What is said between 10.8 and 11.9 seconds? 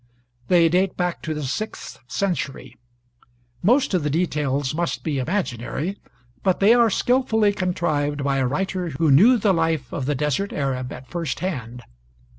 at first hand.